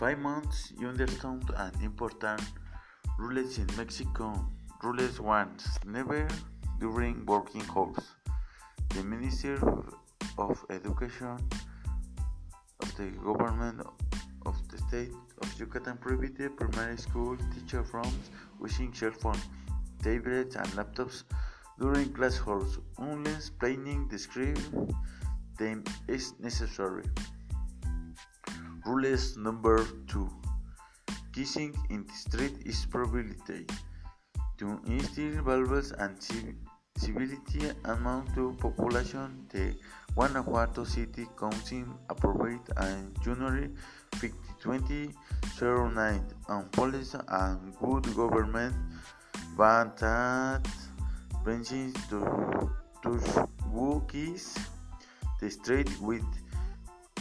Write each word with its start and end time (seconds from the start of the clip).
five 0.00 0.18
months, 0.18 0.72
you 0.80 0.88
understand 0.88 1.44
an 1.58 1.70
important 1.82 2.40
rules 3.18 3.58
in 3.58 3.66
Mexico. 3.76 4.32
Rules 4.82 5.20
once, 5.20 5.78
never 5.84 6.26
during 6.78 7.26
working 7.26 7.62
hours. 7.76 8.16
The 8.94 9.02
Minister 9.04 9.60
of 10.38 10.64
Education 10.70 11.36
of 12.80 12.96
the 12.96 13.08
government 13.22 13.82
of 14.46 14.56
the 14.70 14.78
state 14.88 15.12
of 15.42 15.60
Yucatan 15.60 15.98
prohibited 15.98 16.56
primary 16.56 16.96
school 16.96 17.36
teacher 17.52 17.84
from 17.84 18.10
using 18.62 18.94
cell 18.94 19.12
phones, 19.12 19.44
tablets, 20.02 20.56
and 20.56 20.68
laptops 20.68 21.24
during 21.78 22.10
class 22.14 22.40
hours 22.46 22.78
unless 22.96 23.50
planning 23.50 24.08
described 24.08 24.64
them 25.58 25.84
is 26.08 26.32
necessary. 26.40 27.04
Rules 28.86 29.36
number 29.36 29.84
two: 30.06 30.30
Kissing 31.32 31.74
in 31.90 32.06
the 32.06 32.12
street 32.14 32.56
is 32.64 32.86
prohibited. 32.86 33.70
To 34.58 34.80
instill 34.86 35.42
values 35.42 35.92
and 35.92 36.16
civility 36.96 37.72
among 37.84 38.26
the 38.34 38.52
population, 38.60 39.46
the 39.48 39.74
Guanajuato 40.14 40.84
City 40.84 41.26
Council 41.38 41.84
approved 42.08 42.70
on 42.76 43.12
January 43.24 43.70
50, 44.16 44.36
2009 44.62 46.24
on 46.48 46.68
police 46.72 47.14
and 47.14 47.76
good 47.78 48.04
government 48.14 48.74
ban 49.56 49.92
that 50.00 50.66
brings 51.44 51.68
to, 52.08 52.70
to 53.02 54.02
kiss 54.08 54.56
the 55.40 55.50
street 55.50 55.88
with 56.00 56.24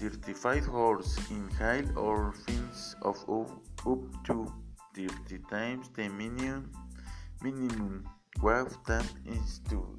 35 0.00 0.64
horse 0.64 1.18
in 1.30 1.44
height 1.58 1.84
or 1.94 2.32
fins 2.32 2.96
of 3.02 3.18
up 3.28 4.00
to 4.24 4.46
30 4.96 5.38
times 5.50 5.90
the 5.94 6.08
minimum 6.08 6.72
minimum 7.42 8.08
wave 8.40 8.72
that 8.86 9.04
is 9.26 9.60
to 9.68 9.98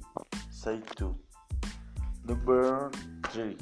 say 0.50 0.80
to. 0.96 1.14
Number 2.26 2.90
3 3.30 3.56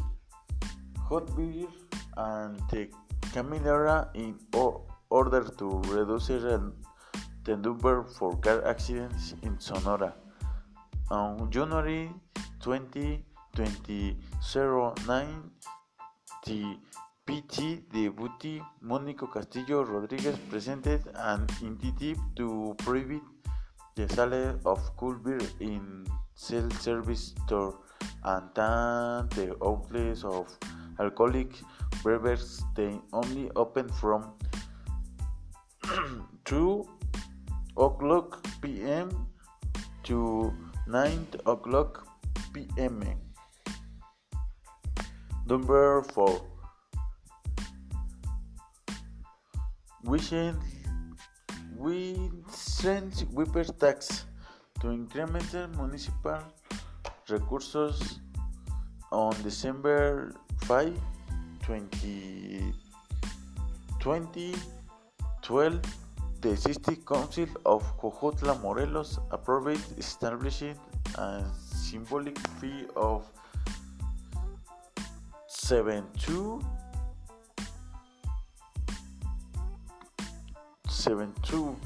hot 1.08 1.36
beer 1.36 1.68
and 2.16 2.56
the 2.70 2.88
caminera 3.34 4.08
in 4.14 4.38
order 5.10 5.44
to 5.44 5.68
reduce 5.92 6.28
the 7.44 7.56
number 7.56 8.04
for 8.16 8.36
car 8.38 8.64
accidents 8.66 9.34
in 9.42 9.60
Sonora. 9.60 10.14
On 11.10 11.50
January 11.50 12.10
20 12.60 13.24
2009 13.56 15.50
the 16.50 16.76
PT 17.26 17.86
Deputy 17.92 18.60
Mónico 18.82 19.32
Castillo 19.32 19.84
Rodriguez 19.84 20.36
presented 20.50 21.00
an 21.14 21.46
initiative 21.62 22.18
to 22.34 22.74
prohibit 22.78 23.22
the 23.94 24.08
sale 24.08 24.58
of 24.64 24.80
cool 24.96 25.14
beer 25.14 25.38
in 25.60 26.04
self-service 26.34 27.34
stores 27.44 27.74
and 28.24 28.50
the 29.36 29.56
outlets 29.64 30.24
of 30.24 30.48
alcoholic 30.98 31.54
beverages 32.02 32.64
they 32.74 32.98
only 33.12 33.48
open 33.54 33.88
from 34.00 34.32
2 36.46 36.84
o'clock 37.76 38.44
p.m. 38.60 39.08
to 40.02 40.52
9 40.88 41.26
o'clock 41.46 42.06
p.m. 42.52 43.29
Number 45.50 46.02
4 46.14 46.40
Wishing 50.04 50.54
we 51.76 52.30
send 52.48 53.26
Whipper 53.34 53.64
tax 53.64 54.26
to 54.78 54.92
increment 54.92 55.50
municipal 55.76 56.38
recursos 57.28 58.20
on 59.10 59.34
December 59.42 60.32
5, 60.68 60.94
20, 61.62 62.72
2012. 63.98 65.80
The 66.42 66.56
City 66.56 66.94
Council 67.04 67.48
of 67.66 67.82
Jojutla 67.98 68.62
Morelos 68.62 69.18
approved 69.32 69.98
establishing 69.98 70.78
a 71.16 71.42
symbolic 71.74 72.38
fee 72.60 72.86
of 72.94 73.26
72 75.70 76.58
72 80.88 81.76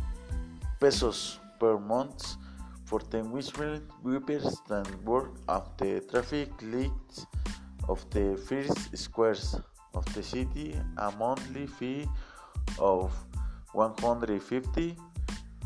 pesos 0.80 1.38
per 1.60 1.76
month 1.76 2.40
for 2.88 3.00
10 3.00 3.28
whippers 3.28 4.56
that 4.72 4.88
work 5.04 5.36
of 5.48 5.68
the 5.76 6.00
traffic 6.08 6.48
lights 6.62 7.28
of 7.86 8.00
the 8.08 8.40
first 8.48 8.96
squares 8.96 9.60
of 9.92 10.08
the 10.14 10.22
city. 10.22 10.80
A 10.96 11.12
monthly 11.20 11.66
fee 11.66 12.08
of 12.78 13.12
150 13.74 14.96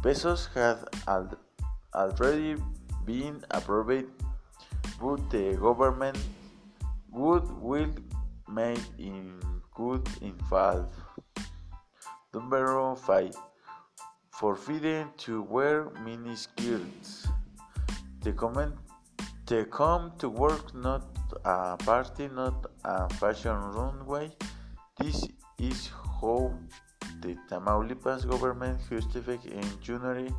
pesos 0.02 0.50
had 0.56 0.82
already 1.94 2.56
been 3.06 3.44
approved 3.52 4.10
but 4.98 5.30
the 5.30 5.54
government 5.54 6.18
would 7.10 7.46
will 7.60 7.94
made 8.48 8.80
in 8.98 9.40
good 9.74 10.06
in 10.20 10.34
valve. 10.50 10.92
Number 12.34 12.94
5. 12.96 13.34
Forbidden 14.30 15.08
to 15.18 15.42
wear 15.42 15.86
miniskirts. 16.04 17.28
The 18.22 18.32
comment 18.32 18.74
they 19.46 19.64
come 19.64 20.12
to 20.18 20.28
work 20.28 20.74
not 20.74 21.06
a 21.44 21.76
party, 21.78 22.28
not 22.28 22.66
a 22.84 23.08
fashion 23.14 23.56
runway. 23.56 24.30
This 25.00 25.26
is 25.58 25.90
how 26.20 26.52
the 27.20 27.36
Tamaulipas 27.50 28.28
government 28.28 28.80
justified 28.90 29.44
in 29.46 29.64
January 29.80 30.30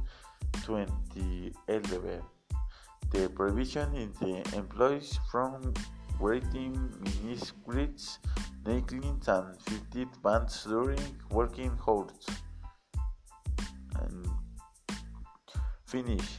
2011 0.66 2.22
the 3.12 3.29
provision 3.29 3.96
in 3.96 4.12
the 4.19 4.44
employees 4.56 5.19
from 5.31 5.74
wearing 6.19 6.78
miniskirts, 7.03 8.19
necklines, 8.63 9.28
and 9.28 9.62
fitted 9.62 10.09
pants 10.24 10.63
during 10.66 11.00
working 11.31 11.78
hours. 11.88 12.28
And 14.02 14.28
finish 15.85 16.29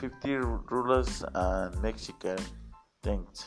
50 0.00 0.34
rulers 0.70 1.24
and 1.34 1.82
Mexican. 1.82 2.38
Thanks. 3.02 3.46